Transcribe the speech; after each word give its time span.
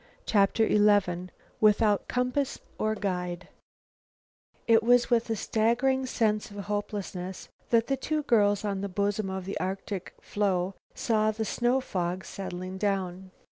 CHAPTER 0.25 0.67
XI 0.67 1.27
"WITHOUT 1.59 2.07
COMPASS 2.07 2.57
OR 2.79 2.95
GUIDE" 2.95 3.49
It 4.67 4.81
was 4.81 5.11
with 5.11 5.29
a 5.29 5.35
staggering 5.35 6.07
sense 6.07 6.49
of 6.49 6.57
hopelessness 6.57 7.49
that 7.69 7.85
the 7.85 7.97
two 7.97 8.23
girls 8.23 8.65
on 8.65 8.81
the 8.81 8.89
bosom 8.89 9.29
of 9.29 9.45
the 9.45 9.59
Arctic 9.59 10.15
floe 10.19 10.73
saw 10.95 11.29
the 11.29 11.45
snow 11.45 11.79
fog 11.81 12.25
settle 12.25 12.67
down. 12.77 13.29